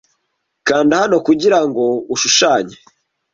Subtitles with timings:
[0.67, 2.75] Kanda hano kugira ngo ushushanye